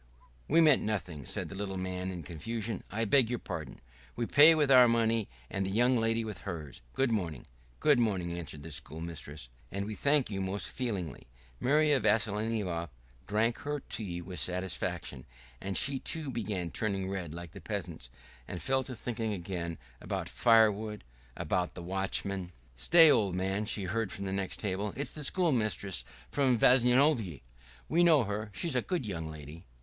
"We 0.47 0.61
meant 0.61 0.81
nothing..." 0.81 1.27
said 1.27 1.47
the 1.49 1.53
little 1.53 1.77
man 1.77 2.09
in 2.09 2.23
confusion. 2.23 2.83
"I 2.89 3.05
beg 3.05 3.29
your 3.29 3.37
pardon. 3.37 3.81
We 4.15 4.25
pay 4.25 4.55
with 4.55 4.71
our 4.71 4.87
money 4.87 5.29
and 5.47 5.63
the 5.63 5.69
young 5.69 5.95
lady 5.99 6.23
with 6.25 6.39
hers. 6.39 6.81
Good 6.95 7.11
morning!" 7.11 7.45
"Good 7.79 7.99
morning," 7.99 8.35
answered 8.35 8.63
the 8.63 8.71
schoolmistress. 8.71 9.47
"And 9.71 9.85
we 9.85 9.93
thank 9.93 10.31
you 10.31 10.41
most 10.41 10.69
feelingly." 10.69 11.27
Marya 11.59 11.99
Vassilyevna 11.99 12.89
drank 13.27 13.59
her 13.59 13.79
tea 13.87 14.23
with 14.23 14.39
satisfaction, 14.39 15.23
and 15.61 15.77
she, 15.77 15.99
too, 15.99 16.31
began 16.31 16.71
turning 16.71 17.07
red 17.07 17.35
like 17.35 17.51
the 17.51 17.61
peasants, 17.61 18.09
and 18.47 18.59
fell 18.59 18.83
to 18.85 18.95
thinking 18.95 19.33
again 19.33 19.77
about 20.01 20.27
firewood, 20.27 21.03
about 21.37 21.75
the 21.75 21.83
watchman.... 21.83 22.51
"Stay, 22.75 23.11
old 23.11 23.35
man," 23.35 23.65
she 23.65 23.83
heard 23.83 24.11
from 24.11 24.25
the 24.25 24.33
next 24.33 24.59
table, 24.61 24.93
"it's 24.95 25.11
the 25.11 25.23
schoolmistress 25.23 26.03
from 26.31 26.57
Vyazovye.... 26.57 27.43
We 27.87 28.03
know 28.03 28.23
her; 28.23 28.49
she's 28.51 28.75
a 28.75 28.81
good 28.81 29.05
young 29.05 29.29
lady." 29.29 29.63